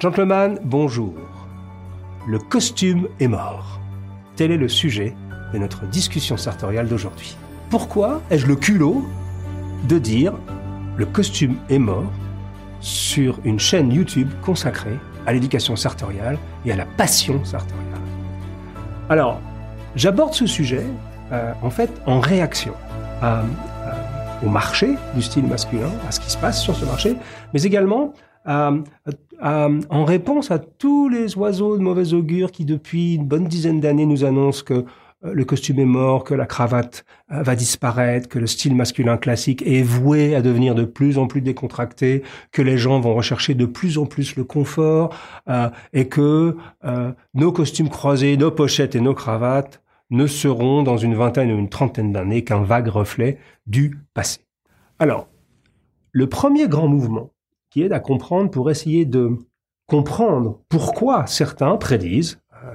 Gentlemen, 0.00 0.58
bonjour. 0.64 1.12
Le 2.26 2.38
costume 2.38 3.06
est 3.20 3.28
mort. 3.28 3.80
Tel 4.34 4.50
est 4.50 4.56
le 4.56 4.66
sujet 4.66 5.14
de 5.52 5.58
notre 5.58 5.84
discussion 5.84 6.38
sartoriale 6.38 6.88
d'aujourd'hui. 6.88 7.36
Pourquoi 7.68 8.22
ai-je 8.30 8.46
le 8.46 8.56
culot 8.56 9.04
de 9.90 9.98
dire 9.98 10.32
le 10.96 11.04
costume 11.04 11.56
est 11.68 11.78
mort 11.78 12.10
sur 12.80 13.40
une 13.44 13.60
chaîne 13.60 13.92
YouTube 13.92 14.30
consacrée 14.40 14.98
à 15.26 15.34
l'éducation 15.34 15.76
sartoriale 15.76 16.38
et 16.64 16.72
à 16.72 16.76
la 16.76 16.86
passion 16.86 17.44
sartoriale? 17.44 18.00
Alors, 19.10 19.38
j'aborde 19.96 20.32
ce 20.32 20.46
sujet 20.46 20.86
euh, 21.30 21.52
en 21.60 21.68
fait 21.68 21.90
en 22.06 22.20
réaction 22.20 22.72
au 24.42 24.48
marché 24.48 24.96
du 25.14 25.20
style 25.20 25.44
masculin, 25.44 25.90
à 26.08 26.10
ce 26.10 26.20
qui 26.20 26.30
se 26.30 26.38
passe 26.38 26.62
sur 26.62 26.74
ce 26.74 26.86
marché, 26.86 27.16
mais 27.52 27.62
également 27.64 28.14
en 28.46 30.04
réponse 30.04 30.50
à 30.50 30.58
tous 30.58 31.08
les 31.08 31.36
oiseaux 31.36 31.76
de 31.76 31.82
mauvais 31.82 32.14
augure 32.14 32.52
qui, 32.52 32.64
depuis 32.64 33.14
une 33.14 33.26
bonne 33.26 33.46
dizaine 33.46 33.80
d'années, 33.80 34.06
nous 34.06 34.24
annoncent 34.24 34.64
que 34.64 34.84
euh, 35.24 35.34
le 35.34 35.44
costume 35.44 35.78
est 35.78 35.84
mort, 35.84 36.24
que 36.24 36.34
la 36.34 36.46
cravate 36.46 37.04
euh, 37.30 37.42
va 37.42 37.54
disparaître, 37.54 38.28
que 38.28 38.38
le 38.38 38.46
style 38.46 38.74
masculin 38.74 39.18
classique 39.18 39.62
est 39.66 39.82
voué 39.82 40.34
à 40.34 40.42
devenir 40.42 40.74
de 40.74 40.84
plus 40.84 41.18
en 41.18 41.26
plus 41.26 41.42
décontracté, 41.42 42.22
que 42.52 42.62
les 42.62 42.78
gens 42.78 43.00
vont 43.00 43.14
rechercher 43.14 43.54
de 43.54 43.66
plus 43.66 43.98
en 43.98 44.06
plus 44.06 44.36
le 44.36 44.44
confort, 44.44 45.14
euh, 45.48 45.68
et 45.92 46.08
que 46.08 46.56
nos 47.34 47.52
costumes 47.52 47.88
croisés, 47.88 48.36
nos 48.36 48.50
pochettes 48.50 48.94
et 48.94 49.00
nos 49.00 49.14
cravates 49.14 49.82
ne 50.10 50.26
seront 50.26 50.82
dans 50.82 50.96
une 50.96 51.14
vingtaine 51.14 51.52
ou 51.52 51.58
une 51.58 51.68
trentaine 51.68 52.12
d'années 52.12 52.42
qu'un 52.42 52.62
vague 52.62 52.88
reflet 52.88 53.38
du 53.66 53.98
passé. 54.14 54.40
Alors, 54.98 55.28
le 56.12 56.28
premier 56.28 56.68
grand 56.68 56.88
mouvement 56.88 57.30
qui 57.70 57.82
aide 57.82 57.92
à 57.92 58.00
comprendre 58.00 58.50
pour 58.50 58.70
essayer 58.70 59.04
de 59.04 59.38
comprendre 59.86 60.60
pourquoi 60.68 61.26
certains 61.26 61.76
prédisent 61.76 62.40
euh, 62.54 62.74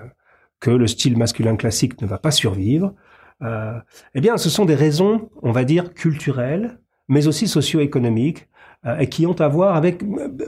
que 0.59 0.71
le 0.71 0.87
style 0.87 1.17
masculin 1.17 1.55
classique 1.55 2.01
ne 2.01 2.07
va 2.07 2.17
pas 2.17 2.31
survivre, 2.31 2.93
euh, 3.41 3.79
eh 4.13 4.21
bien, 4.21 4.37
ce 4.37 4.49
sont 4.49 4.65
des 4.65 4.75
raisons, 4.75 5.29
on 5.41 5.51
va 5.51 5.63
dire, 5.63 5.93
culturelles, 5.93 6.79
mais 7.07 7.27
aussi 7.27 7.47
socio-économiques, 7.47 8.47
euh, 8.85 8.97
et 8.97 9.09
qui 9.09 9.25
ont 9.25 9.39
à 9.39 9.47
voir 9.47 9.75
avec 9.75 10.03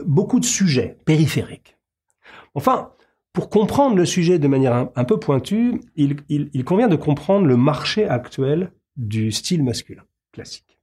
beaucoup 0.06 0.40
de 0.40 0.44
sujets 0.44 0.96
périphériques. 1.04 1.76
Enfin, 2.54 2.92
pour 3.32 3.50
comprendre 3.50 3.96
le 3.96 4.04
sujet 4.04 4.38
de 4.38 4.48
manière 4.48 4.88
un, 4.94 5.04
peu 5.04 5.20
pointue, 5.20 5.80
il, 5.96 6.16
il, 6.28 6.64
convient 6.64 6.88
de 6.88 6.96
comprendre 6.96 7.46
le 7.46 7.56
marché 7.56 8.08
actuel 8.08 8.72
du 8.96 9.30
style 9.30 9.62
masculin 9.62 10.02
classique. 10.32 10.78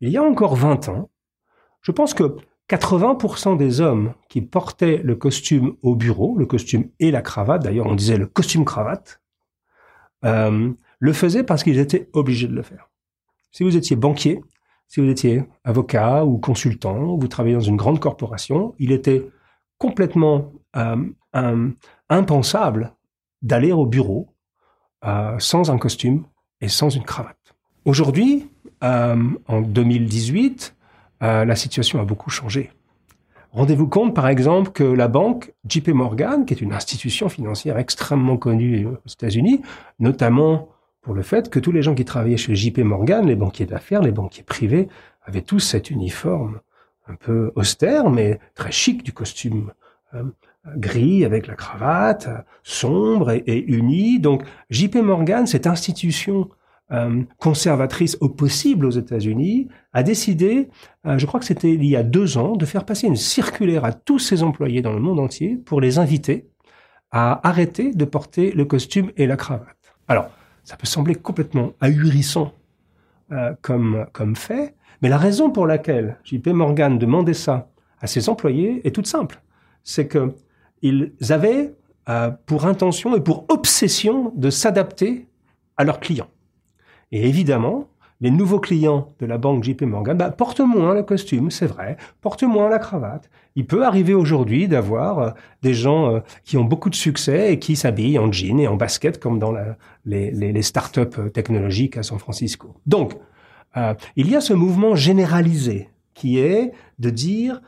Il 0.00 0.08
y 0.08 0.16
a 0.16 0.22
encore 0.22 0.56
20 0.56 0.88
ans, 0.88 1.10
je 1.82 1.92
pense 1.92 2.14
que 2.14 2.36
80% 2.70 3.56
des 3.56 3.80
hommes 3.80 4.14
qui 4.28 4.42
portaient 4.42 5.00
le 5.02 5.16
costume 5.16 5.74
au 5.82 5.96
bureau, 5.96 6.36
le 6.38 6.46
costume 6.46 6.88
et 7.00 7.10
la 7.10 7.20
cravate, 7.20 7.64
d'ailleurs 7.64 7.86
on 7.86 7.96
disait 7.96 8.16
le 8.16 8.26
costume 8.26 8.64
cravate, 8.64 9.20
euh, 10.24 10.72
le 11.00 11.12
faisaient 11.12 11.42
parce 11.42 11.64
qu'ils 11.64 11.80
étaient 11.80 12.08
obligés 12.12 12.46
de 12.46 12.54
le 12.54 12.62
faire. 12.62 12.88
Si 13.50 13.64
vous 13.64 13.76
étiez 13.76 13.96
banquier, 13.96 14.40
si 14.86 15.00
vous 15.00 15.08
étiez 15.08 15.42
avocat 15.64 16.24
ou 16.24 16.38
consultant, 16.38 17.16
vous 17.16 17.26
travaillez 17.26 17.56
dans 17.56 17.60
une 17.60 17.76
grande 17.76 17.98
corporation, 17.98 18.74
il 18.78 18.92
était 18.92 19.26
complètement 19.78 20.52
euh, 20.76 21.70
impensable 22.08 22.94
d'aller 23.42 23.72
au 23.72 23.86
bureau 23.86 24.28
euh, 25.04 25.36
sans 25.40 25.72
un 25.72 25.78
costume 25.78 26.24
et 26.60 26.68
sans 26.68 26.90
une 26.90 27.04
cravate. 27.04 27.36
Aujourd'hui, 27.84 28.48
en 28.82 29.60
2018, 29.60 30.76
euh, 31.22 31.44
la 31.44 31.56
situation 31.56 32.00
a 32.00 32.04
beaucoup 32.04 32.30
changé. 32.30 32.70
Rendez-vous 33.52 33.88
compte, 33.88 34.14
par 34.14 34.28
exemple, 34.28 34.70
que 34.70 34.84
la 34.84 35.08
banque 35.08 35.52
JP 35.68 35.88
Morgan, 35.88 36.46
qui 36.46 36.54
est 36.54 36.60
une 36.60 36.72
institution 36.72 37.28
financière 37.28 37.78
extrêmement 37.78 38.36
connue 38.36 38.86
aux 38.86 39.08
États-Unis, 39.08 39.62
notamment 39.98 40.68
pour 41.02 41.14
le 41.14 41.22
fait 41.22 41.50
que 41.50 41.58
tous 41.58 41.72
les 41.72 41.82
gens 41.82 41.94
qui 41.94 42.04
travaillaient 42.04 42.36
chez 42.36 42.54
JP 42.54 42.78
Morgan, 42.80 43.26
les 43.26 43.34
banquiers 43.34 43.66
d'affaires, 43.66 44.02
les 44.02 44.12
banquiers 44.12 44.44
privés, 44.44 44.88
avaient 45.24 45.42
tous 45.42 45.60
cet 45.60 45.90
uniforme 45.90 46.60
un 47.08 47.16
peu 47.16 47.50
austère, 47.56 48.08
mais 48.08 48.38
très 48.54 48.70
chic 48.70 49.02
du 49.02 49.12
costume 49.12 49.72
euh, 50.14 50.22
gris 50.76 51.24
avec 51.24 51.48
la 51.48 51.54
cravate, 51.54 52.28
sombre 52.62 53.32
et, 53.32 53.42
et 53.46 53.64
uni. 53.66 54.20
Donc 54.20 54.44
JP 54.70 54.96
Morgan, 54.96 55.46
cette 55.46 55.66
institution 55.66 56.48
euh, 56.92 57.22
conservatrice 57.38 58.16
au 58.20 58.28
possible 58.28 58.84
aux 58.84 58.90
États-Unis, 58.90 59.68
a 59.92 60.02
décidé, 60.02 60.68
euh, 61.06 61.18
je 61.18 61.26
crois 61.26 61.38
que 61.38 61.46
c'était 61.46 61.72
il 61.72 61.84
y 61.84 61.94
a 61.94 62.02
deux 62.02 62.36
ans, 62.36 62.56
de 62.56 62.66
faire 62.66 62.84
passer 62.84 63.06
une 63.06 63.14
circulaire 63.14 63.84
à 63.84 63.92
tous 63.92 64.18
ses 64.18 64.42
employés 64.42 64.82
dans 64.82 64.92
le 64.92 64.98
monde 64.98 65.20
entier 65.20 65.56
pour 65.56 65.80
les 65.80 65.98
inviter 65.98 66.48
à 67.12 67.46
arrêter 67.48 67.92
de 67.92 68.04
porter 68.04 68.50
le 68.50 68.64
costume 68.64 69.12
et 69.16 69.28
la 69.28 69.36
cravate. 69.36 69.94
Alors, 70.08 70.30
ça 70.64 70.76
peut 70.76 70.86
sembler 70.86 71.14
complètement 71.14 71.74
ahurissant 71.80 72.52
euh, 73.30 73.52
comme, 73.62 74.06
comme 74.12 74.34
fait, 74.34 74.74
mais 75.00 75.08
la 75.08 75.18
raison 75.18 75.50
pour 75.50 75.68
laquelle 75.68 76.18
JP 76.24 76.48
Morgan 76.48 76.98
demandait 76.98 77.34
ça 77.34 77.70
à 78.00 78.08
ses 78.08 78.28
employés 78.28 78.84
est 78.84 78.92
toute 78.92 79.06
simple. 79.06 79.40
C'est 79.84 80.08
que 80.08 80.34
ils 80.82 81.12
avaient 81.28 81.74
pour 82.46 82.66
intention 82.66 83.14
et 83.14 83.20
pour 83.20 83.44
obsession 83.48 84.32
de 84.34 84.50
s'adapter 84.50 85.28
à 85.76 85.84
leurs 85.84 86.00
clients. 86.00 86.26
Et 87.12 87.28
évidemment, 87.28 87.88
les 88.20 88.30
nouveaux 88.30 88.60
clients 88.60 89.14
de 89.18 89.26
la 89.26 89.38
banque 89.38 89.64
JP 89.64 89.82
Morgan 89.82 90.16
bah, 90.16 90.30
portent 90.30 90.60
moins 90.60 90.94
le 90.94 91.02
costume, 91.02 91.50
c'est 91.50 91.66
vrai, 91.66 91.96
portent 92.20 92.42
moins 92.42 92.68
la 92.68 92.78
cravate. 92.78 93.30
Il 93.56 93.66
peut 93.66 93.84
arriver 93.84 94.14
aujourd'hui 94.14 94.68
d'avoir 94.68 95.18
euh, 95.18 95.30
des 95.62 95.74
gens 95.74 96.14
euh, 96.14 96.20
qui 96.44 96.56
ont 96.56 96.64
beaucoup 96.64 96.90
de 96.90 96.94
succès 96.94 97.52
et 97.52 97.58
qui 97.58 97.76
s'habillent 97.76 98.18
en 98.18 98.30
jean 98.30 98.60
et 98.60 98.68
en 98.68 98.76
basket 98.76 99.18
comme 99.18 99.38
dans 99.38 99.52
les, 100.04 100.30
les, 100.30 100.52
les 100.52 100.62
startups 100.62 101.18
euh, 101.18 101.28
technologiques 101.30 101.96
à 101.96 102.02
San 102.02 102.18
Francisco. 102.18 102.74
Donc, 102.86 103.14
il 104.16 104.28
y 104.28 104.34
a 104.34 104.40
ce 104.40 104.52
mouvement 104.52 104.96
généralisé 104.96 105.90
qui 106.12 106.40
est 106.40 106.72
de 106.98 107.08
dire 107.08 107.62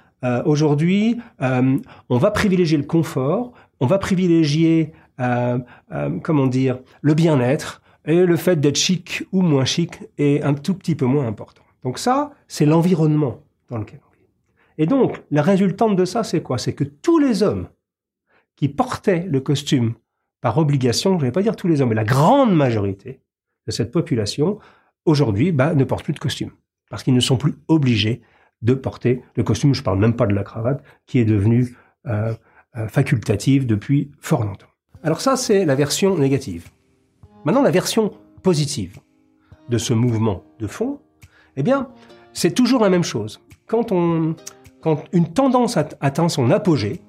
aujourd'hui, 0.44 1.16
on 1.38 2.18
va 2.18 2.32
privilégier 2.32 2.76
le 2.76 2.82
confort, 2.82 3.52
on 3.78 3.86
va 3.86 3.98
privilégier, 3.98 4.94
comment 5.16 6.48
dire, 6.48 6.80
le 7.02 7.14
bien-être, 7.14 7.81
et 8.04 8.24
le 8.24 8.36
fait 8.36 8.56
d'être 8.56 8.76
chic 8.76 9.24
ou 9.32 9.42
moins 9.42 9.64
chic 9.64 10.00
est 10.18 10.42
un 10.42 10.54
tout 10.54 10.74
petit 10.74 10.94
peu 10.94 11.06
moins 11.06 11.26
important. 11.26 11.62
Donc 11.82 11.98
ça, 11.98 12.32
c'est 12.48 12.66
l'environnement 12.66 13.40
dans 13.68 13.78
lequel 13.78 14.00
on 14.08 14.12
vit. 14.14 14.26
Et 14.78 14.86
donc, 14.86 15.22
la 15.30 15.42
résultante 15.42 15.96
de 15.96 16.04
ça, 16.04 16.24
c'est 16.24 16.42
quoi? 16.42 16.58
C'est 16.58 16.74
que 16.74 16.84
tous 16.84 17.18
les 17.18 17.42
hommes 17.42 17.68
qui 18.56 18.68
portaient 18.68 19.26
le 19.28 19.40
costume 19.40 19.94
par 20.40 20.58
obligation, 20.58 21.12
je 21.12 21.24
ne 21.24 21.28
vais 21.28 21.32
pas 21.32 21.42
dire 21.42 21.56
tous 21.56 21.68
les 21.68 21.80
hommes, 21.80 21.90
mais 21.90 21.94
la 21.94 22.04
grande 22.04 22.54
majorité 22.54 23.20
de 23.66 23.72
cette 23.72 23.92
population, 23.92 24.58
aujourd'hui, 25.04 25.52
bah, 25.52 25.74
ne 25.74 25.84
portent 25.84 26.04
plus 26.04 26.12
de 26.12 26.18
costume. 26.18 26.50
Parce 26.90 27.02
qu'ils 27.02 27.14
ne 27.14 27.20
sont 27.20 27.36
plus 27.36 27.54
obligés 27.68 28.20
de 28.60 28.74
porter 28.74 29.22
le 29.36 29.44
costume. 29.44 29.74
Je 29.74 29.80
ne 29.80 29.84
parle 29.84 29.98
même 29.98 30.16
pas 30.16 30.26
de 30.26 30.34
la 30.34 30.42
cravate, 30.42 30.82
qui 31.06 31.18
est 31.18 31.24
devenue 31.24 31.76
euh, 32.06 32.34
euh, 32.76 32.88
facultative 32.88 33.66
depuis 33.66 34.10
fort 34.20 34.44
longtemps. 34.44 34.66
Alors 35.02 35.20
ça, 35.20 35.36
c'est 35.36 35.64
la 35.64 35.74
version 35.74 36.16
négative. 36.16 36.70
Maintenant, 37.44 37.62
la 37.62 37.70
version 37.70 38.12
positive 38.42 38.98
de 39.68 39.78
ce 39.78 39.92
mouvement 39.92 40.44
de 40.60 40.66
fond, 40.66 41.00
eh 41.56 41.62
bien, 41.62 41.88
c'est 42.32 42.52
toujours 42.52 42.82
la 42.82 42.88
même 42.88 43.02
chose. 43.02 43.40
Quand, 43.66 43.92
on, 43.92 44.36
quand 44.80 45.04
une 45.12 45.32
tendance 45.32 45.76
atteint 45.76 46.28
son 46.28 46.50
apogée, 46.50 47.00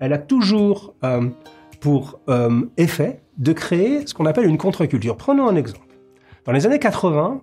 elle 0.00 0.12
a 0.12 0.18
toujours 0.18 0.94
euh, 1.04 1.28
pour 1.80 2.20
euh, 2.28 2.62
effet 2.76 3.20
de 3.38 3.52
créer 3.52 4.06
ce 4.06 4.14
qu'on 4.14 4.26
appelle 4.26 4.46
une 4.46 4.58
contre-culture. 4.58 5.16
Prenons 5.16 5.48
un 5.48 5.56
exemple. 5.56 5.86
Dans 6.44 6.52
les 6.52 6.66
années 6.66 6.78
80, 6.78 7.40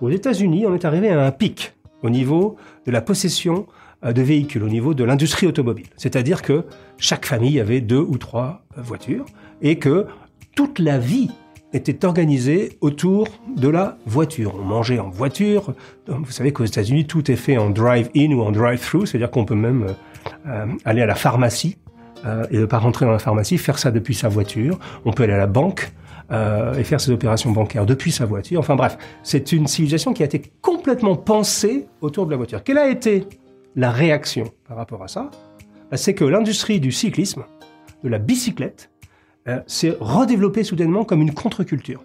aux 0.00 0.10
États-Unis, 0.10 0.66
on 0.66 0.74
est 0.74 0.84
arrivé 0.84 1.10
à 1.10 1.24
un 1.24 1.30
pic 1.30 1.74
au 2.02 2.10
niveau 2.10 2.56
de 2.84 2.90
la 2.90 3.00
possession 3.00 3.66
euh, 4.04 4.12
de 4.12 4.22
véhicules, 4.22 4.62
au 4.64 4.68
niveau 4.68 4.92
de 4.92 5.04
l'industrie 5.04 5.46
automobile. 5.46 5.86
C'est-à-dire 5.96 6.42
que 6.42 6.64
chaque 6.98 7.26
famille 7.26 7.60
avait 7.60 7.80
deux 7.80 8.00
ou 8.00 8.18
trois 8.18 8.64
voitures 8.76 9.26
et 9.60 9.78
que 9.78 10.06
toute 10.54 10.80
la 10.80 10.98
vie 10.98 11.30
était 11.72 12.04
organisé 12.04 12.76
autour 12.80 13.28
de 13.56 13.68
la 13.68 13.96
voiture. 14.06 14.54
On 14.58 14.62
mangeait 14.62 14.98
en 14.98 15.08
voiture. 15.08 15.74
Vous 16.06 16.30
savez 16.30 16.52
qu'aux 16.52 16.64
États-Unis, 16.64 17.06
tout 17.06 17.30
est 17.30 17.36
fait 17.36 17.56
en 17.56 17.70
drive-in 17.70 18.32
ou 18.32 18.42
en 18.42 18.52
drive-through, 18.52 19.06
c'est-à-dire 19.06 19.30
qu'on 19.30 19.44
peut 19.44 19.54
même 19.54 19.84
euh, 19.84 19.92
euh, 20.46 20.66
aller 20.84 21.02
à 21.02 21.06
la 21.06 21.14
pharmacie 21.14 21.78
euh, 22.26 22.44
et 22.50 22.58
ne 22.58 22.66
pas 22.66 22.78
rentrer 22.78 23.06
dans 23.06 23.12
la 23.12 23.18
pharmacie, 23.18 23.58
faire 23.58 23.78
ça 23.78 23.90
depuis 23.90 24.14
sa 24.14 24.28
voiture. 24.28 24.78
On 25.04 25.12
peut 25.12 25.22
aller 25.24 25.32
à 25.32 25.38
la 25.38 25.46
banque 25.46 25.92
et 26.78 26.84
faire 26.84 26.98
ses 26.98 27.10
opérations 27.10 27.50
bancaires 27.50 27.84
depuis 27.84 28.10
sa 28.10 28.24
voiture. 28.24 28.58
Enfin 28.58 28.74
bref, 28.74 28.96
c'est 29.22 29.52
une 29.52 29.66
civilisation 29.66 30.14
qui 30.14 30.22
a 30.22 30.24
été 30.24 30.40
complètement 30.62 31.14
pensée 31.14 31.86
autour 32.00 32.24
de 32.24 32.30
la 32.30 32.38
voiture. 32.38 32.64
Quelle 32.64 32.78
a 32.78 32.88
été 32.88 33.26
la 33.76 33.90
réaction 33.90 34.44
par 34.66 34.78
rapport 34.78 35.02
à 35.02 35.08
ça? 35.08 35.30
Bah, 35.90 35.98
C'est 35.98 36.14
que 36.14 36.24
l'industrie 36.24 36.80
du 36.80 36.90
cyclisme, 36.90 37.44
de 38.02 38.08
la 38.08 38.18
bicyclette, 38.18 38.91
s'est 39.66 39.90
euh, 39.90 39.96
redéveloppé 40.00 40.64
soudainement 40.64 41.04
comme 41.04 41.20
une 41.20 41.34
contre-culture. 41.34 42.02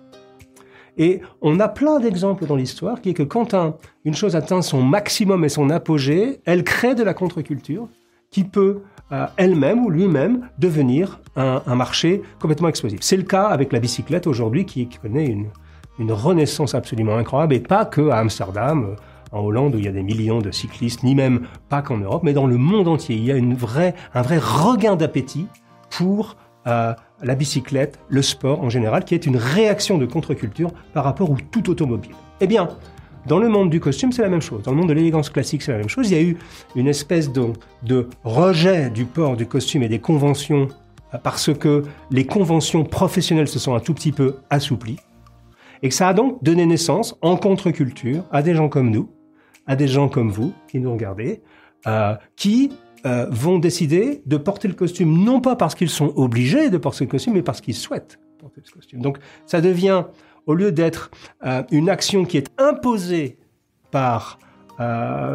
Et 0.98 1.22
on 1.42 1.60
a 1.60 1.68
plein 1.68 2.00
d'exemples 2.00 2.46
dans 2.46 2.56
l'histoire 2.56 3.02
qui 3.02 3.10
est 3.10 3.14
que 3.14 3.24
quand 3.24 3.56
une 4.04 4.16
chose 4.16 4.36
atteint 4.36 4.64
son 4.64 4.82
maximum 4.82 5.46
et 5.46 5.50
son 5.50 5.70
apogée, 5.70 6.40
elle 6.46 6.64
crée 6.64 6.96
de 6.96 7.04
la 7.04 7.14
contre-culture 7.14 7.88
qui 8.32 8.44
peut 8.44 8.82
euh, 9.12 9.26
elle-même 9.38 9.86
ou 9.86 9.90
lui-même 9.90 10.50
devenir 10.58 11.22
un, 11.36 11.76
marché 11.76 12.24
complètement 12.42 12.68
explosif. 12.68 13.00
C'est 13.02 13.16
le 13.16 13.24
cas 13.24 13.46
avec 13.46 13.72
la 13.72 13.80
bicyclette 13.80 14.26
aujourd'hui 14.26 14.66
qui, 14.66 14.90
connaît 14.90 15.28
une, 15.28 16.12
renaissance 16.12 16.74
absolument 16.74 17.16
incroyable 17.16 17.54
et 17.54 17.60
pas 17.60 17.86
que 17.86 18.10
à 18.10 18.18
Amsterdam, 18.18 18.96
en 19.32 19.42
Hollande 19.42 19.76
où 19.76 19.78
il 19.78 19.86
y 19.86 19.88
a 19.88 19.92
des 19.92 20.04
millions 20.04 20.40
de 20.40 20.52
cyclistes, 20.52 21.04
ni 21.04 21.16
même 21.16 21.48
pas 21.70 21.82
qu'en 21.82 21.98
Europe, 21.98 22.24
mais 22.24 22.34
dans 22.34 22.48
le 22.48 22.58
monde 22.58 22.88
entier. 22.88 23.16
Il 23.16 23.24
y 23.24 23.32
a 23.32 23.36
un 23.36 23.54
vrai 23.54 23.94
regain 24.38 24.96
d'appétit 24.96 25.48
pour 25.90 26.36
euh, 26.68 26.94
la 27.24 27.36
bicyclette, 27.36 28.00
le 28.10 28.22
sport 28.22 28.62
en 28.62 28.70
général, 28.70 29.04
qui 29.06 29.16
est 29.16 29.26
une 29.26 29.38
réaction 29.38 29.98
de 29.98 30.06
contre-culture 30.06 30.72
par 30.94 31.04
rapport 31.04 31.32
au 31.32 31.38
tout 31.52 31.70
automobile. 31.70 32.12
Eh 32.42 32.48
bien, 32.48 32.70
dans 33.28 33.40
le 33.40 33.50
monde 33.50 33.70
du 33.70 33.80
costume, 33.80 34.12
c'est 34.12 34.22
la 34.22 34.30
même 34.30 34.42
chose. 34.42 34.64
Dans 34.64 34.72
le 34.72 34.78
monde 34.78 34.88
de 34.90 34.94
l'élégance 34.94 35.30
classique, 35.30 35.62
c'est 35.62 35.72
la 35.72 35.80
même 35.80 35.90
chose. 35.90 36.10
Il 36.10 36.18
y 36.18 36.20
a 36.20 36.24
eu 36.24 36.38
une 36.76 36.88
espèce 36.88 37.32
de, 37.32 38.08
rejet 38.24 38.90
du 38.90 39.06
port 39.06 39.36
du 39.36 39.46
costume 39.46 39.84
et 39.84 39.90
des 39.90 40.00
conventions 40.00 40.70
euh, 41.14 41.18
parce 41.18 41.54
que 41.54 41.84
les 42.10 42.26
conventions 42.26 42.86
professionnelles 42.86 43.48
se 43.48 43.60
sont 43.60 43.76
un 43.76 43.80
tout 43.80 43.94
petit 43.94 44.12
peu 44.12 44.38
assouplies. 44.50 45.00
Et 45.84 45.90
que 45.90 45.96
ça 45.96 46.08
a 46.08 46.14
donc 46.14 46.42
donné 46.44 46.66
naissance, 46.66 47.18
en 47.22 47.36
contre-culture, 47.36 48.24
à 48.32 48.42
des 48.42 48.56
gens 48.56 48.70
comme 48.70 48.90
nous, 48.90 49.10
à 49.68 49.76
des 49.76 49.88
gens 49.88 50.08
comme 50.08 50.32
vous 50.32 50.54
qui 50.70 50.80
nous 50.80 50.92
regardez, 50.92 51.42
euh, 51.86 52.16
qui 52.36 52.72
euh, 53.08 53.26
vont 53.30 53.58
décider 53.58 54.22
de 54.26 54.36
porter 54.36 54.68
le 54.68 54.74
costume 54.74 55.24
non 55.24 55.40
pas 55.40 55.56
parce 55.56 55.76
qu'ils 55.76 55.90
sont 55.90 56.12
obligés 56.18 56.70
de 56.70 56.78
porter 56.78 57.06
le 57.06 57.10
costume, 57.10 57.34
mais 57.36 57.42
parce 57.42 57.62
qu'ils 57.62 57.74
souhaitent 57.74 58.20
porter 58.38 58.62
le 58.66 58.72
costume. 58.72 59.02
Donc 59.02 59.18
ça 59.46 59.62
devient, 59.62 60.04
au 60.46 60.54
lieu 60.54 60.72
d'être 60.74 61.10
euh, 61.46 61.64
une 61.72 61.90
action 61.90 62.26
qui 62.26 62.38
est 62.38 62.52
imposée 62.58 63.38
par 63.92 64.40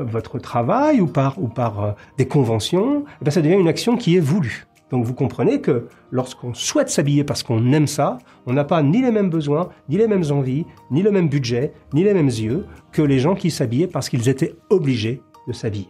votre 0.04 0.38
travail 0.38 1.00
ou 1.00 1.08
par, 1.08 1.42
ou 1.42 1.48
par 1.48 1.96
des 2.16 2.28
conventions, 2.28 3.04
eh 3.26 3.30
ça 3.32 3.42
devient 3.42 3.56
une 3.56 3.66
action 3.66 3.96
qui 3.96 4.16
est 4.16 4.20
voulue. 4.20 4.68
Donc 4.92 5.04
vous 5.04 5.14
comprenez 5.14 5.60
que 5.60 5.88
lorsqu'on 6.12 6.54
souhaite 6.54 6.90
s'habiller 6.90 7.24
parce 7.24 7.42
qu'on 7.42 7.72
aime 7.72 7.88
ça, 7.88 8.18
on 8.46 8.52
n'a 8.52 8.62
pas 8.62 8.82
ni 8.82 9.02
les 9.02 9.10
mêmes 9.10 9.30
besoins, 9.30 9.70
ni 9.88 9.96
les 9.96 10.06
mêmes 10.06 10.30
envies, 10.30 10.64
ni 10.92 11.02
le 11.02 11.10
même 11.10 11.28
budget, 11.28 11.72
ni 11.94 12.04
les 12.04 12.14
mêmes 12.14 12.26
yeux 12.26 12.66
que 12.92 13.02
les 13.02 13.18
gens 13.18 13.34
qui 13.34 13.50
s'habillaient 13.50 13.88
parce 13.88 14.10
qu'ils 14.10 14.28
étaient 14.28 14.54
obligés 14.70 15.22
de 15.48 15.52
s'habiller. 15.52 15.88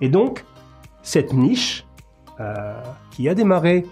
Et 0.00 0.08
donc, 0.08 0.44
cette 1.02 1.32
niche, 1.32 1.86
euh, 2.40 2.80
qui 3.10 3.28
a 3.28 3.34
démarré, 3.34 3.84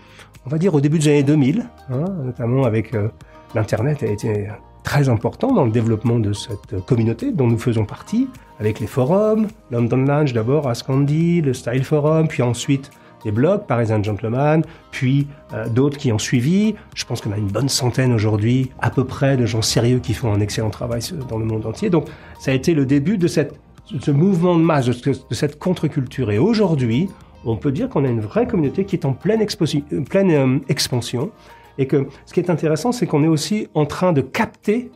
on 0.46 0.50
va 0.50 0.58
dire, 0.58 0.74
au 0.74 0.80
début 0.80 0.98
des 0.98 1.08
années 1.08 1.22
2000, 1.22 1.66
hein, 1.90 2.04
notamment 2.24 2.64
avec 2.64 2.94
euh, 2.94 3.08
l'Internet, 3.54 4.02
a 4.02 4.06
été 4.06 4.48
très 4.82 5.08
important 5.08 5.52
dans 5.52 5.64
le 5.64 5.70
développement 5.70 6.18
de 6.18 6.32
cette 6.32 6.84
communauté 6.86 7.32
dont 7.32 7.46
nous 7.46 7.58
faisons 7.58 7.84
partie, 7.84 8.28
avec 8.58 8.80
les 8.80 8.86
forums, 8.86 9.48
London 9.70 10.04
Lounge 10.04 10.32
d'abord, 10.32 10.68
Ascandy, 10.68 11.42
le 11.42 11.54
Style 11.54 11.84
Forum, 11.84 12.28
puis 12.28 12.42
ensuite 12.42 12.90
des 13.24 13.30
blogs, 13.30 13.66
Parisian 13.66 14.02
Gentleman, 14.02 14.62
puis 14.90 15.26
euh, 15.52 15.68
d'autres 15.68 15.98
qui 15.98 16.12
ont 16.12 16.18
suivi. 16.18 16.74
Je 16.94 17.04
pense 17.04 17.20
qu'on 17.20 17.32
a 17.32 17.36
une 17.36 17.48
bonne 17.48 17.68
centaine 17.68 18.12
aujourd'hui, 18.12 18.70
à 18.80 18.90
peu 18.90 19.04
près, 19.04 19.36
de 19.36 19.46
gens 19.46 19.62
sérieux 19.62 19.98
qui 19.98 20.14
font 20.14 20.32
un 20.32 20.40
excellent 20.40 20.70
travail 20.70 21.00
dans 21.28 21.38
le 21.38 21.44
monde 21.44 21.66
entier. 21.66 21.90
Donc, 21.90 22.08
ça 22.38 22.50
a 22.50 22.54
été 22.54 22.74
le 22.74 22.86
début 22.86 23.18
de, 23.18 23.26
cette, 23.26 23.58
ce 23.98 24.10
mouvement 24.10 24.56
de 24.56 24.62
masse, 24.62 24.86
de, 24.86 25.34
cette 25.34 25.58
contre-culture. 25.58 26.30
Et 26.30 26.38
aujourd'hui, 26.38 27.08
on 27.44 27.56
peut 27.56 27.72
dire 27.72 27.88
qu'on 27.88 28.04
a 28.04 28.08
une 28.08 28.20
vraie 28.20 28.46
communauté 28.46 28.84
qui 28.84 28.96
est 28.96 29.04
en 29.04 29.12
pleine, 29.12 29.42
euh, 29.42 30.00
pleine 30.02 30.30
euh, 30.30 30.58
expansion. 30.68 31.30
Et 31.78 31.86
que 31.86 32.06
ce 32.26 32.34
qui 32.34 32.40
est 32.40 32.50
intéressant, 32.50 32.92
c'est 32.92 33.06
qu'on 33.06 33.24
est 33.24 33.28
aussi 33.28 33.68
en 33.74 33.86
train 33.86 34.12
de 34.12 34.20
capter 34.20 34.90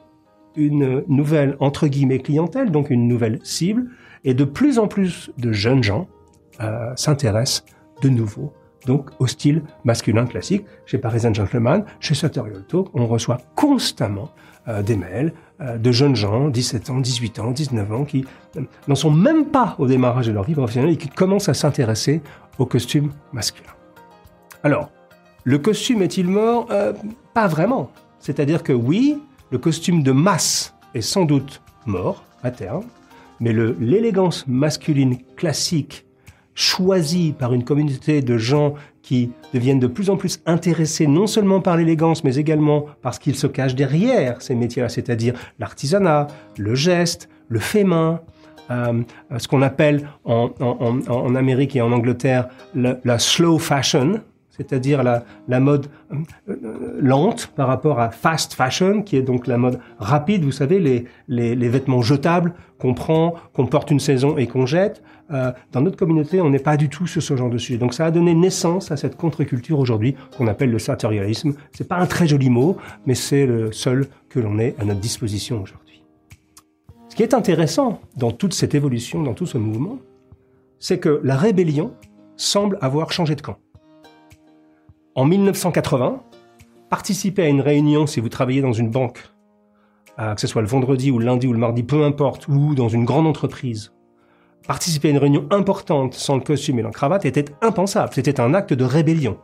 une 0.56 1.02
nouvelle, 1.08 1.56
entre 1.61 1.88
guillemets, 1.88 2.19
clientèle, 2.19 2.70
donc 2.70 2.91
une 2.91 3.08
nouvelle 3.08 3.41
cible. 3.43 3.87
Et 4.25 4.35
de 4.35 4.44
plus 4.44 4.79
en 4.79 4.87
plus 4.87 5.31
de 5.38 5.52
jeunes 5.52 5.82
gens 5.82 6.06
s'intéressent 6.94 7.64
de 8.00 8.08
nouveau, 8.08 8.52
donc 8.87 9.11
au 9.19 9.26
style 9.26 9.62
masculin 9.85 10.26
classique. 10.26 10.64
Chez 10.87 10.99
Parisian 10.99 11.35
Gentleman, 11.35 11.85
chez 12.00 12.14
Sartorial 12.14 12.64
Talk, 12.67 12.88
on 12.94 13.06
reçoit 13.06 13.38
constamment 13.55 14.31
euh, 14.69 14.82
des 14.82 14.97
mails 14.97 15.29
euh, 15.29 15.44
de 15.61 15.93
jeunes 15.93 16.17
gens, 16.17 16.49
17 16.49 16.91
ans, 16.91 17.01
18 17.01 17.39
ans, 17.39 17.51
19 17.51 17.93
ans, 17.93 18.05
qui 18.05 18.25
euh, 18.56 18.62
n'en 18.89 18.95
sont 18.95 19.11
même 19.11 19.47
pas 19.47 19.77
au 19.79 19.87
démarrage 19.87 20.27
de 20.27 20.33
leur 20.33 20.45
vie 20.45 20.55
professionnelle 20.55 20.91
et 20.91 20.97
qui 20.97 21.09
commencent 21.09 21.49
à 21.49 21.55
s'intéresser 21.55 22.23
au 22.59 22.67
costume 22.67 23.12
masculin. 23.33 23.71
Alors, 24.62 24.91
le 25.45 25.59
costume 25.59 26.03
est-il 26.03 26.29
mort? 26.29 26.69
Pas 27.35 27.47
vraiment. 27.49 27.91
C'est-à-dire 28.19 28.62
que 28.62 28.73
oui, 28.73 29.21
le 29.51 29.59
costume 29.59 30.03
de 30.03 30.12
masse 30.12 30.75
est 30.95 31.03
sans 31.03 31.27
doute 31.27 31.61
mort 31.85 32.25
à 32.43 32.50
terme, 32.50 32.85
mais 33.41 33.53
l'élégance 33.53 34.47
masculine 34.47 35.19
classique 35.37 36.07
choisi 36.55 37.35
par 37.37 37.53
une 37.53 37.65
communauté 37.65 38.23
de 38.23 38.39
gens 38.39 38.75
qui 39.05 39.31
deviennent 39.53 39.79
de 39.79 39.87
plus 39.87 40.09
en 40.09 40.17
plus 40.17 40.41
intéressés 40.47 41.06
non 41.06 41.27
seulement 41.27 41.61
par 41.61 41.77
l'élégance, 41.77 42.25
mais 42.25 42.37
également 42.37 42.87
parce 43.03 43.19
qu'ils 43.19 43.37
se 43.37 43.47
cachent 43.47 43.75
derrière 43.75 44.41
ces 44.41 44.55
métiers-là, 44.55 44.89
c'est-à-dire 44.89 45.35
l'artisanat, 45.59 46.27
le 46.56 46.75
geste, 46.75 47.29
le 47.49 47.59
fait 47.61 47.85
main, 47.85 48.23
euh, 48.71 49.03
ce 49.37 49.47
qu'on 49.47 49.61
appelle 49.61 50.09
en, 50.25 51.35
Amérique 51.35 51.77
et 51.77 51.83
en 51.83 51.93
Angleterre 51.93 52.49
la 52.75 53.19
slow 53.19 53.59
fashion, 53.59 54.21
c'est-à-dire 54.56 55.03
la, 55.03 55.25
la, 55.49 55.61
mode 55.61 55.87
euh, 56.12 56.17
euh, 56.49 56.99
lente 57.01 57.49
par 57.56 57.67
rapport 57.67 58.01
à 58.01 58.11
fast 58.11 58.55
fashion, 58.55 59.03
qui 59.03 59.17
est 59.17 59.23
donc 59.23 59.47
la 59.47 59.59
mode 59.59 59.81
rapide, 59.99 60.45
vous 60.45 60.53
savez, 60.53 60.79
les, 60.79 61.06
les, 61.29 61.55
les 61.55 61.69
vêtements 61.69 62.03
jetables 62.03 62.55
qu'on 62.79 62.95
prend, 62.95 63.35
qu'on 63.53 63.67
porte 63.67 63.91
une 63.91 64.01
saison 64.01 64.37
et 64.37 64.47
qu'on 64.47 64.67
jette. 64.67 65.03
Euh, 65.33 65.53
dans 65.73 65.81
notre 65.81 65.97
communauté, 65.97 66.41
on 66.41 66.51
n'est 66.51 66.59
pas 66.59 66.77
du 66.77 66.89
tout 66.89 67.06
sur 67.06 67.23
ce 67.23 67.37
genre 67.37 67.51
de 67.51 67.59
sujet. 67.59 67.79
Donc 67.79 67.95
ça 67.95 68.06
a 68.06 68.11
donné 68.11 68.35
naissance 68.35 68.91
à 68.91 68.97
cette 68.97 69.17
contre-culture 69.17 69.79
aujourd'hui 69.79 70.15
qu'on 70.37 70.47
appelle 70.47 70.71
le 70.71 70.79
sartorialisme. 70.79 71.55
C'est 71.73 71.89
pas 71.89 71.97
un 71.97 72.07
très 72.07 72.27
joli 72.27 72.50
mot, 72.50 72.77
mais 73.07 73.15
c'est 73.15 73.47
le 73.47 73.73
seul 73.73 74.07
que 74.29 74.39
l'on 74.39 74.59
ait 74.59 74.75
à 74.79 74.85
notre 74.85 75.00
disposition 75.00 75.62
aujourd'hui. 75.62 76.03
Ce 77.09 77.17
qui 77.17 77.23
est 77.23 77.33
intéressant 77.33 78.00
dans 78.17 78.33
toute 78.33 78.55
cette 78.55 78.75
évolution, 78.75 79.23
dans 79.23 79.35
tout 79.35 79.47
ce 79.47 79.57
mouvement, 79.57 79.99
c'est 80.79 80.99
que 80.99 81.21
la 81.25 81.37
rébellion 81.37 81.95
semble 82.37 82.76
avoir 82.81 83.12
changé 83.12 83.35
de 83.35 83.40
camp. 83.40 83.57
En 85.16 85.26
1980, 85.26 86.21
participer 86.90 87.44
à 87.44 87.49
une 87.49 87.61
réunion 87.61 88.09
si 88.09 88.18
vous 88.18 88.28
travaillez 88.28 88.61
dans 88.61 88.73
une 88.73 88.90
banque, 88.90 89.23
euh, 90.18 90.35
que 90.35 90.40
ce 90.40 90.49
soit 90.49 90.61
le 90.61 90.66
vendredi 90.66 91.12
ou 91.12 91.21
le 91.21 91.26
lundi 91.26 91.47
ou 91.47 91.52
le 91.52 91.59
mardi, 91.59 91.85
peu 91.85 92.04
importe, 92.04 92.49
ou 92.49 92.75
dans 92.75 92.88
une 92.88 93.04
grande 93.04 93.28
entreprise, 93.28 93.92
participer 94.66 95.09
à 95.09 95.11
une 95.12 95.18
réunion 95.18 95.47
importante 95.52 96.14
sans 96.14 96.35
le 96.35 96.40
costume 96.40 96.80
et 96.80 96.83
la 96.83 96.90
cravate 96.90 97.26
était 97.26 97.44
impensable. 97.62 98.12
C'était 98.12 98.40
un 98.40 98.54
acte 98.54 98.73
de 98.73 98.85
rébellion. 98.85 99.38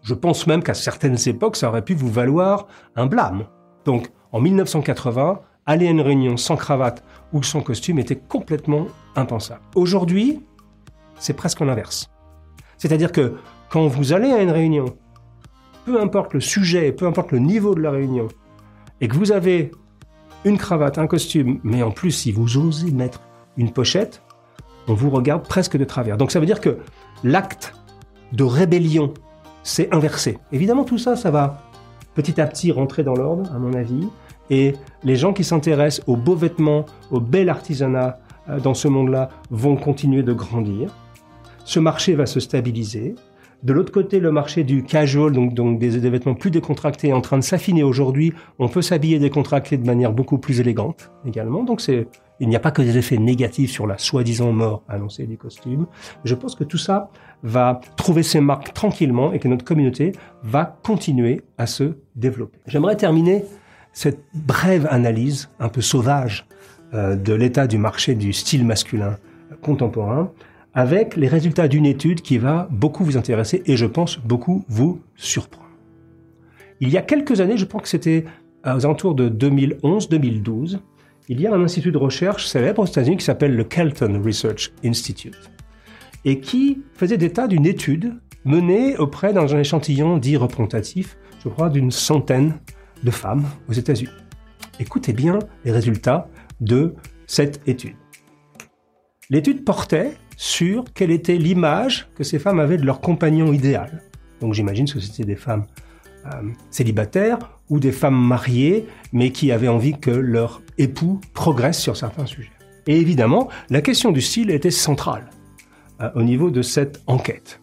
Je 0.00 0.14
pense 0.14 0.46
même 0.46 0.62
qu'à 0.62 0.72
certaines 0.72 1.18
époques, 1.28 1.56
ça 1.56 1.68
aurait 1.68 1.84
pu 1.84 1.92
vous 1.92 2.10
valoir 2.10 2.66
un 2.94 3.04
blâme. 3.04 3.44
Donc, 3.84 4.10
en 4.32 4.40
1980, 4.40 5.40
aller 5.66 5.86
à 5.86 5.90
une 5.90 6.00
réunion 6.00 6.38
sans 6.38 6.56
cravate 6.56 7.04
ou 7.34 7.42
sans 7.42 7.60
costume 7.60 7.98
était 7.98 8.16
complètement 8.16 8.86
impensable. 9.16 9.60
Aujourd'hui, 9.74 10.42
c'est 11.18 11.34
presque 11.34 11.60
l'inverse. 11.60 12.08
C'est-à-dire 12.78 13.12
que 13.12 13.34
quand 13.70 13.86
vous 13.86 14.12
allez 14.12 14.30
à 14.30 14.42
une 14.42 14.50
réunion, 14.50 14.96
peu 15.84 16.00
importe 16.00 16.34
le 16.34 16.40
sujet, 16.40 16.92
peu 16.92 17.06
importe 17.06 17.32
le 17.32 17.38
niveau 17.38 17.74
de 17.74 17.80
la 17.80 17.90
réunion, 17.90 18.28
et 19.00 19.08
que 19.08 19.16
vous 19.16 19.32
avez 19.32 19.70
une 20.44 20.58
cravate, 20.58 20.98
un 20.98 21.06
costume, 21.06 21.60
mais 21.64 21.82
en 21.82 21.90
plus, 21.90 22.12
si 22.12 22.32
vous 22.32 22.56
osez 22.56 22.90
mettre 22.90 23.20
une 23.56 23.72
pochette, 23.72 24.22
on 24.88 24.94
vous 24.94 25.10
regarde 25.10 25.46
presque 25.46 25.76
de 25.76 25.84
travers. 25.84 26.16
Donc 26.16 26.30
ça 26.30 26.40
veut 26.40 26.46
dire 26.46 26.60
que 26.60 26.78
l'acte 27.24 27.74
de 28.32 28.44
rébellion 28.44 29.12
s'est 29.62 29.88
inversé. 29.92 30.38
Évidemment, 30.52 30.84
tout 30.84 30.98
ça, 30.98 31.16
ça 31.16 31.30
va 31.30 31.62
petit 32.14 32.40
à 32.40 32.46
petit 32.46 32.72
rentrer 32.72 33.02
dans 33.02 33.14
l'ordre, 33.14 33.50
à 33.54 33.58
mon 33.58 33.74
avis, 33.74 34.08
et 34.50 34.74
les 35.02 35.16
gens 35.16 35.32
qui 35.32 35.44
s'intéressent 35.44 36.06
aux 36.06 36.16
beaux 36.16 36.36
vêtements, 36.36 36.86
au 37.10 37.20
bel 37.20 37.48
artisanat 37.48 38.18
euh, 38.48 38.60
dans 38.60 38.74
ce 38.74 38.88
monde-là 38.88 39.28
vont 39.50 39.76
continuer 39.76 40.22
de 40.22 40.32
grandir. 40.32 40.94
Ce 41.64 41.80
marché 41.80 42.14
va 42.14 42.26
se 42.26 42.38
stabiliser. 42.38 43.16
De 43.66 43.72
l'autre 43.72 43.90
côté, 43.90 44.20
le 44.20 44.30
marché 44.30 44.62
du 44.62 44.84
casual, 44.84 45.32
donc, 45.32 45.80
des, 45.80 45.88
vêtements 45.88 46.34
plus 46.34 46.52
décontractés, 46.52 47.08
est 47.08 47.12
en 47.12 47.20
train 47.20 47.36
de 47.36 47.42
s'affiner 47.42 47.82
aujourd'hui. 47.82 48.32
On 48.60 48.68
peut 48.68 48.80
s'habiller 48.80 49.18
décontracté 49.18 49.76
de 49.76 49.84
manière 49.84 50.12
beaucoup 50.12 50.38
plus 50.38 50.60
élégante 50.60 51.10
également. 51.26 51.64
Donc 51.64 51.82
il 51.88 52.48
n'y 52.48 52.54
a 52.54 52.60
pas 52.60 52.70
que 52.70 52.80
des 52.80 52.96
effets 52.96 53.18
négatifs 53.18 53.72
sur 53.72 53.88
la 53.88 53.98
soi-disant 53.98 54.52
mort 54.52 54.84
annoncée 54.88 55.26
des 55.26 55.36
costumes. 55.36 55.86
Je 56.22 56.36
pense 56.36 56.54
que 56.54 56.62
tout 56.62 56.78
ça 56.78 57.10
va 57.42 57.80
trouver 57.96 58.22
ses 58.22 58.40
marques 58.40 58.72
tranquillement 58.72 59.32
et 59.32 59.40
que 59.40 59.48
notre 59.48 59.64
communauté 59.64 60.12
va 60.44 60.78
continuer 60.84 61.40
à 61.58 61.66
se 61.66 61.96
développer. 62.14 62.60
J'aimerais 62.68 62.94
terminer 62.94 63.44
cette 63.92 64.20
brève 64.32 64.86
analyse 64.92 65.50
un 65.58 65.70
peu 65.70 65.80
sauvage 65.80 66.46
euh, 66.94 67.16
de 67.16 67.34
l'état 67.34 67.66
du 67.66 67.78
marché 67.78 68.14
du 68.14 68.32
style 68.32 68.64
masculin 68.64 69.16
contemporain 69.60 70.30
avec 70.76 71.16
les 71.16 71.26
résultats 71.26 71.68
d'une 71.68 71.86
étude 71.86 72.20
qui 72.20 72.36
va 72.36 72.68
beaucoup 72.70 73.02
vous 73.02 73.16
intéresser 73.16 73.62
et 73.64 73.78
je 73.78 73.86
pense 73.86 74.18
beaucoup 74.18 74.62
vous 74.68 75.00
surprendre. 75.16 75.66
Il 76.80 76.90
y 76.90 76.98
a 76.98 77.02
quelques 77.02 77.40
années, 77.40 77.56
je 77.56 77.64
pense 77.64 77.80
que 77.80 77.88
c'était 77.88 78.26
aux 78.66 78.84
alentours 78.84 79.14
de 79.14 79.30
2011-2012, 79.30 80.78
il 81.28 81.40
y 81.40 81.46
a 81.46 81.54
un 81.54 81.62
institut 81.62 81.92
de 81.92 81.98
recherche 81.98 82.46
célèbre 82.46 82.82
aux 82.82 82.86
États-Unis 82.86 83.16
qui 83.16 83.24
s'appelle 83.24 83.56
le 83.56 83.64
Kelton 83.64 84.22
Research 84.22 84.70
Institute 84.84 85.50
et 86.26 86.40
qui 86.40 86.82
faisait 86.92 87.24
état 87.24 87.48
d'une 87.48 87.64
étude 87.64 88.12
menée 88.44 88.98
auprès 88.98 89.32
d'un 89.32 89.46
échantillon 89.46 90.18
dit 90.18 90.36
représentatif, 90.36 91.16
je 91.42 91.48
crois, 91.48 91.70
d'une 91.70 91.90
centaine 91.90 92.60
de 93.02 93.10
femmes 93.10 93.46
aux 93.70 93.72
États-Unis. 93.72 94.12
Écoutez 94.78 95.14
bien 95.14 95.38
les 95.64 95.72
résultats 95.72 96.28
de 96.60 96.94
cette 97.26 97.66
étude. 97.66 97.96
L'étude 99.30 99.64
portait 99.64 100.12
sur 100.36 100.84
quelle 100.92 101.10
était 101.10 101.36
l'image 101.36 102.08
que 102.14 102.22
ces 102.22 102.38
femmes 102.38 102.60
avaient 102.60 102.76
de 102.76 102.84
leur 102.84 103.00
compagnon 103.00 103.52
idéal. 103.52 104.02
Donc 104.40 104.52
j'imagine 104.52 104.86
que 104.88 105.00
c'était 105.00 105.24
des 105.24 105.36
femmes 105.36 105.64
euh, 106.26 106.42
célibataires 106.70 107.38
ou 107.70 107.80
des 107.80 107.92
femmes 107.92 108.16
mariées, 108.16 108.86
mais 109.12 109.30
qui 109.32 109.50
avaient 109.50 109.68
envie 109.68 109.98
que 109.98 110.10
leur 110.10 110.62
époux 110.78 111.20
progresse 111.32 111.80
sur 111.80 111.96
certains 111.96 112.26
sujets. 112.26 112.50
Et 112.86 113.00
évidemment, 113.00 113.48
la 113.70 113.80
question 113.80 114.12
du 114.12 114.20
style 114.20 114.50
était 114.50 114.70
centrale 114.70 115.30
euh, 116.00 116.10
au 116.14 116.22
niveau 116.22 116.50
de 116.50 116.62
cette 116.62 117.02
enquête. 117.06 117.60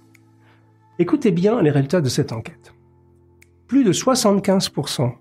Écoutez 1.00 1.32
bien 1.32 1.62
les 1.62 1.70
résultats 1.70 2.02
de 2.02 2.10
cette 2.10 2.32
enquête. 2.32 2.74
Plus 3.68 3.84
de 3.84 3.94
75% 3.94 5.14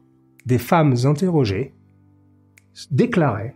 des 0.47 0.59
femmes 0.59 0.97
interrogées 1.05 1.75
déclaraient 2.91 3.55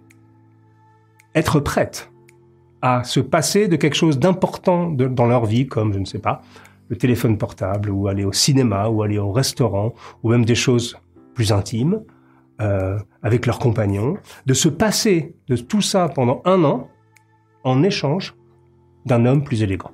être 1.34 1.60
prêtes 1.60 2.10
à 2.86 3.02
se 3.02 3.18
passer 3.18 3.66
de 3.66 3.76
quelque 3.76 3.96
chose 3.96 4.18
d'important 4.18 4.90
dans 4.90 5.26
leur 5.26 5.44
vie, 5.44 5.66
comme, 5.66 5.92
je 5.92 5.98
ne 5.98 6.04
sais 6.04 6.20
pas, 6.20 6.42
le 6.88 6.96
téléphone 6.96 7.36
portable, 7.36 7.90
ou 7.90 8.06
aller 8.06 8.24
au 8.24 8.32
cinéma, 8.32 8.88
ou 8.88 9.02
aller 9.02 9.18
au 9.18 9.32
restaurant, 9.32 9.92
ou 10.22 10.30
même 10.30 10.44
des 10.44 10.54
choses 10.54 10.96
plus 11.34 11.50
intimes, 11.50 12.02
euh, 12.60 12.98
avec 13.22 13.44
leurs 13.46 13.58
compagnons, 13.58 14.18
de 14.46 14.54
se 14.54 14.68
passer 14.68 15.34
de 15.48 15.56
tout 15.56 15.82
ça 15.82 16.08
pendant 16.08 16.42
un 16.44 16.62
an 16.62 16.88
en 17.64 17.82
échange 17.82 18.36
d'un 19.04 19.26
homme 19.26 19.42
plus 19.42 19.62
élégant. 19.62 19.90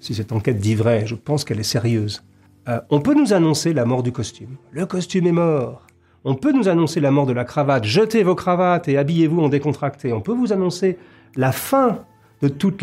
Si 0.00 0.14
cette 0.14 0.32
enquête 0.32 0.58
dit 0.58 0.74
vrai, 0.74 1.06
je 1.06 1.14
pense 1.14 1.44
qu'elle 1.44 1.60
est 1.60 1.70
sérieuse. 1.74 2.24
Euh, 2.68 2.80
on 2.90 3.00
peut 3.00 3.14
nous 3.14 3.34
annoncer 3.34 3.74
la 3.74 3.84
mort 3.84 4.02
du 4.02 4.12
costume. 4.12 4.56
Le 4.72 4.86
costume 4.86 5.26
est 5.26 5.32
mort. 5.32 5.85
On 6.24 6.34
peut 6.34 6.52
nous 6.52 6.68
annoncer 6.68 7.00
la 7.00 7.10
mort 7.10 7.26
de 7.26 7.32
la 7.32 7.44
cravate. 7.44 7.84
Jetez 7.84 8.22
vos 8.22 8.34
cravates 8.34 8.88
et 8.88 8.98
habillez-vous 8.98 9.40
en 9.40 9.48
décontracté. 9.48 10.12
On 10.12 10.20
peut 10.20 10.34
vous 10.34 10.52
annoncer 10.52 10.98
la 11.36 11.52
fin 11.52 12.04
de 12.42 12.48
toute 12.48 12.82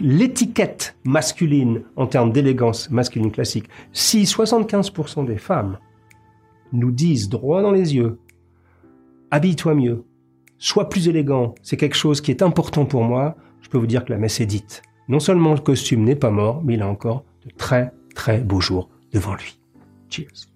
l'étiquette 0.00 0.96
masculine 1.04 1.82
en 1.96 2.06
termes 2.06 2.32
d'élégance 2.32 2.90
masculine 2.90 3.30
classique. 3.30 3.68
Si 3.92 4.22
75% 4.22 5.26
des 5.26 5.38
femmes 5.38 5.78
nous 6.72 6.90
disent 6.90 7.28
droit 7.28 7.62
dans 7.62 7.72
les 7.72 7.94
yeux, 7.94 8.18
habille-toi 9.30 9.74
mieux, 9.74 10.04
sois 10.58 10.88
plus 10.88 11.08
élégant, 11.08 11.54
c'est 11.62 11.76
quelque 11.76 11.96
chose 11.96 12.20
qui 12.20 12.30
est 12.30 12.42
important 12.42 12.84
pour 12.84 13.02
moi, 13.02 13.36
je 13.60 13.68
peux 13.68 13.78
vous 13.78 13.86
dire 13.86 14.04
que 14.04 14.12
la 14.12 14.18
messe 14.18 14.40
est 14.40 14.46
dite. 14.46 14.82
Non 15.08 15.20
seulement 15.20 15.54
le 15.54 15.60
costume 15.60 16.04
n'est 16.04 16.16
pas 16.16 16.30
mort, 16.30 16.62
mais 16.64 16.74
il 16.74 16.82
a 16.82 16.88
encore 16.88 17.24
de 17.44 17.50
très 17.50 17.92
très 18.14 18.38
beaux 18.38 18.60
jours 18.60 18.88
devant 19.12 19.34
lui. 19.34 19.58
Cheers. 20.08 20.49